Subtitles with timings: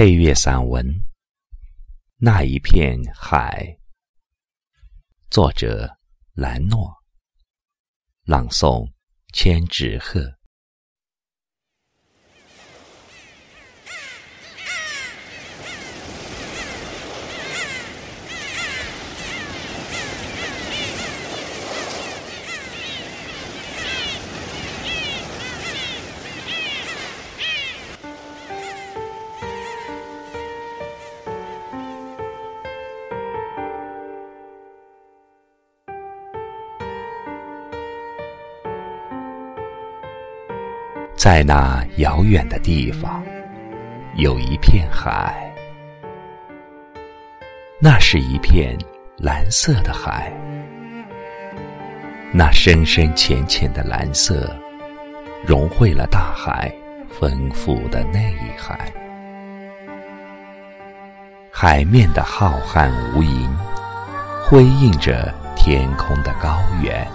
[0.00, 0.82] 配乐散文
[2.16, 3.66] 《那一片海》，
[5.30, 5.98] 作者
[6.32, 6.90] 兰诺，
[8.24, 8.90] 朗诵
[9.34, 10.39] 千纸鹤。
[41.20, 43.22] 在那遥远的地方，
[44.16, 45.52] 有一片海，
[47.78, 48.74] 那是一片
[49.18, 50.32] 蓝色的海，
[52.32, 54.50] 那深深浅浅的蓝色，
[55.46, 56.74] 融汇了大海
[57.10, 58.80] 丰富的内涵。
[61.52, 63.46] 海面的浩瀚无垠，
[64.42, 67.06] 辉映着天空的高远，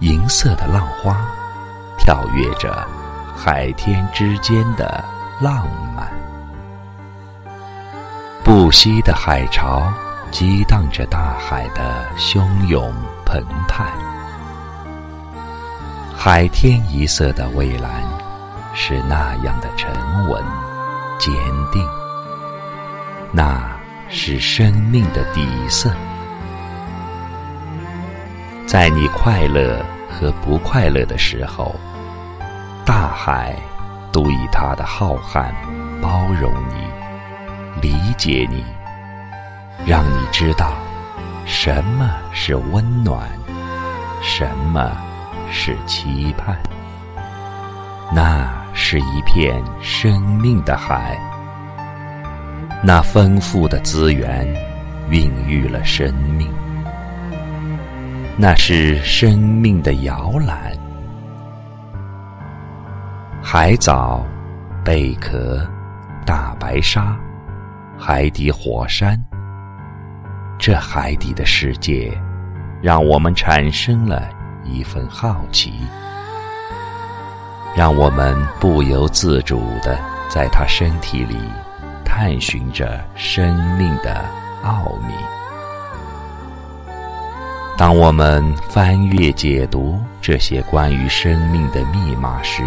[0.00, 1.26] 银色的浪花。
[2.00, 2.84] 跳跃着
[3.36, 5.04] 海天之间的
[5.40, 6.10] 浪漫，
[8.42, 9.92] 不息的海潮
[10.30, 12.92] 激荡着大海的汹涌
[13.24, 13.84] 澎湃。
[16.16, 18.02] 海天一色的蔚蓝
[18.74, 19.92] 是那样的沉
[20.28, 20.42] 稳
[21.18, 21.32] 坚
[21.70, 21.86] 定，
[23.30, 23.70] 那
[24.08, 25.90] 是生命的底色。
[28.66, 31.74] 在你快乐和不快乐的时候。
[32.90, 33.54] 大海
[34.10, 35.52] 都以它的浩瀚
[36.02, 38.64] 包容你，理解你，
[39.86, 40.72] 让你知道
[41.46, 43.30] 什么是温暖，
[44.20, 44.90] 什么
[45.52, 46.58] 是期盼。
[48.12, 51.16] 那是一片生命的海，
[52.82, 54.44] 那丰富的资源
[55.10, 56.52] 孕育了生命，
[58.36, 60.72] 那是生命的摇篮。
[63.42, 64.24] 海藻、
[64.84, 65.66] 贝壳、
[66.26, 67.16] 大白鲨、
[67.98, 69.18] 海底火山，
[70.58, 72.12] 这海底的世界，
[72.82, 74.28] 让我们产生了
[74.62, 75.72] 一份好奇，
[77.74, 81.36] 让我们不由自主的在他身体里
[82.04, 84.22] 探寻着生命的
[84.62, 85.14] 奥秘。
[87.76, 92.62] 当我们翻阅解读这些关于生命的密码时，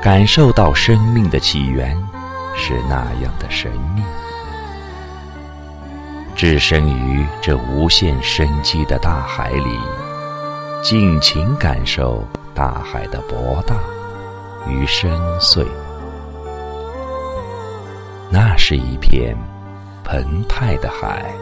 [0.00, 1.96] 感受到生命的起源
[2.56, 4.02] 是那样的神秘，
[6.36, 9.78] 置身于这无限生机的大海里，
[10.82, 13.74] 尽情感受大海的博大
[14.68, 15.10] 与深
[15.40, 15.66] 邃。
[18.30, 19.36] 那是一片
[20.04, 21.32] 澎湃的海，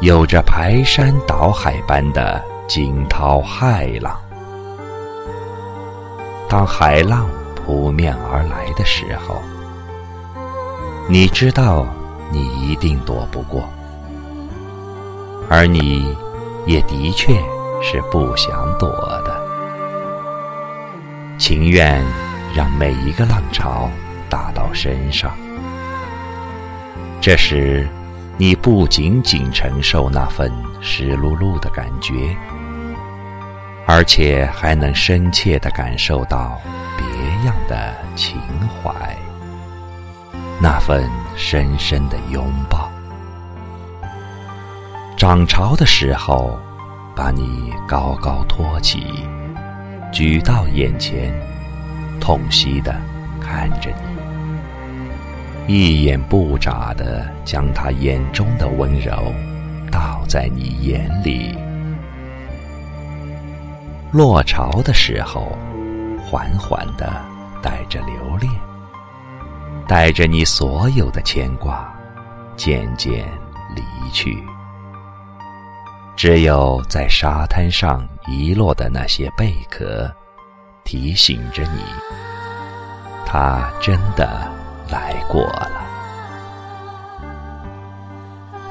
[0.00, 4.21] 有着排山倒海般的惊涛骇浪。
[6.52, 7.26] 当海浪
[7.56, 9.40] 扑面而来的时候，
[11.08, 11.86] 你知道
[12.30, 13.66] 你一定躲不过，
[15.48, 16.14] 而你
[16.66, 17.32] 也的确
[17.82, 18.86] 是不想躲
[19.24, 19.34] 的，
[21.38, 22.04] 情愿
[22.54, 23.88] 让每一个浪潮
[24.28, 25.32] 打到身上。
[27.18, 27.88] 这时，
[28.36, 30.52] 你不仅仅承受那份
[30.82, 32.36] 湿漉漉的感觉。
[33.86, 36.60] 而且还能深切的感受到
[36.96, 37.04] 别
[37.46, 38.40] 样的情
[38.82, 38.92] 怀，
[40.60, 42.90] 那份深深的拥抱。
[45.16, 46.58] 涨潮的时候，
[47.14, 49.06] 把你高高托起，
[50.12, 51.32] 举到眼前，
[52.20, 52.94] 痛惜的
[53.40, 53.90] 看着
[55.66, 59.32] 你，一眼不眨的将他眼中的温柔
[59.90, 61.56] 倒在你眼里。
[64.12, 65.56] 落潮的时候，
[66.22, 67.10] 缓缓的
[67.62, 68.52] 带着留恋，
[69.88, 71.90] 带着你所有的牵挂，
[72.54, 73.26] 渐渐
[73.74, 73.82] 离
[74.12, 74.44] 去。
[76.14, 80.14] 只有在沙滩上遗落的那些贝壳，
[80.84, 81.82] 提醒着你，
[83.24, 84.46] 他真的
[84.90, 85.70] 来过了。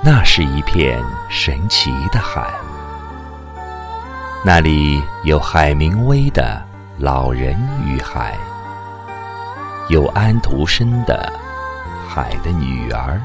[0.03, 2.47] 那是一片神奇的海。
[4.43, 6.59] 那里有海明威的
[7.03, 7.55] 《老人
[7.85, 8.35] 与海》，
[9.93, 11.31] 有安徒生的
[12.09, 13.21] 《海的女儿》，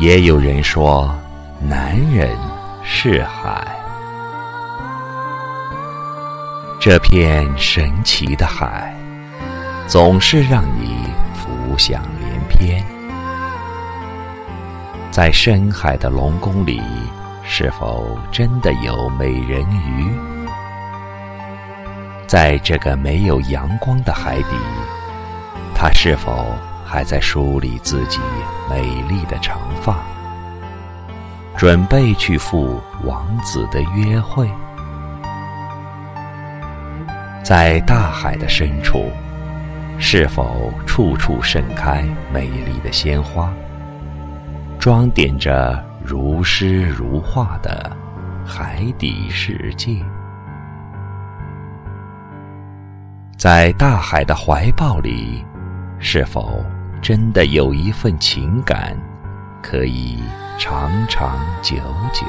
[0.00, 1.14] 也有人说
[1.60, 2.34] 男人
[2.82, 3.62] 是海。
[6.80, 8.96] 这片神奇的海，
[9.86, 11.04] 总是让你
[11.34, 12.82] 浮想联翩。
[15.10, 16.80] 在深海的龙宫里，
[17.46, 20.10] 是否真的有美人鱼？
[22.26, 24.56] 在这个没有阳光的海底，
[25.74, 28.18] 她是否还在梳理自己
[28.68, 29.98] 美丽的长发，
[31.56, 34.48] 准备去赴王子的约会？
[37.44, 39.10] 在大海的深处，
[39.98, 42.02] 是否处处盛开
[42.32, 43.52] 美丽的鲜花，
[44.78, 47.90] 装点着如诗如画的
[48.46, 50.04] 海底世界？
[53.38, 55.42] 在大海的怀抱里，
[55.98, 56.62] 是否
[57.00, 58.94] 真的有一份情感，
[59.62, 60.22] 可以
[60.58, 61.76] 长长久
[62.12, 62.26] 久？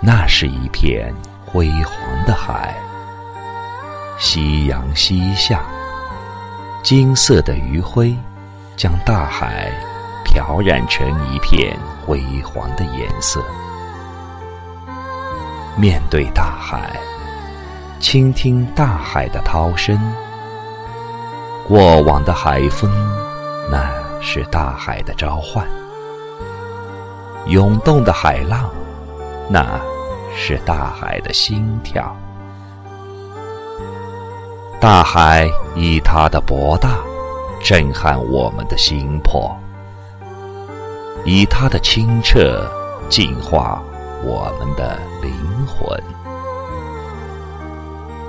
[0.00, 1.12] 那是一片
[1.44, 1.92] 辉煌
[2.24, 2.72] 的海，
[4.16, 5.60] 夕阳西下，
[6.84, 8.16] 金色的余晖
[8.76, 9.72] 将大海
[10.28, 13.42] 漂染成一片辉煌的颜色。
[15.76, 16.90] 面对大海。
[18.00, 19.98] 倾听大海的涛声，
[21.66, 22.88] 过往的海风，
[23.68, 23.90] 那
[24.20, 25.64] 是大海的召唤；
[27.46, 28.70] 涌动的海浪，
[29.50, 29.80] 那
[30.36, 32.14] 是大海的心跳。
[34.80, 36.98] 大海以它的博大，
[37.64, 39.50] 震撼我们的心魄；
[41.30, 42.66] 以它的清澈，
[43.10, 43.82] 净化
[44.24, 45.30] 我们的灵
[45.66, 46.02] 魂。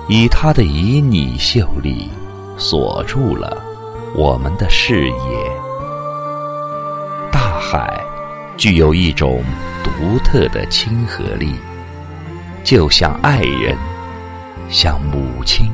[0.09, 2.09] 以他的旖旎秀丽，
[2.57, 3.57] 锁住了
[4.13, 5.15] 我们的视野。
[7.31, 8.03] 大海
[8.57, 9.41] 具有一种
[9.81, 11.53] 独特的亲和力，
[12.65, 13.77] 就像爱人，
[14.67, 15.71] 像母亲，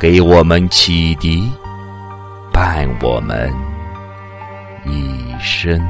[0.00, 1.52] 给我们启迪，
[2.50, 3.52] 伴我们
[4.84, 5.80] 以身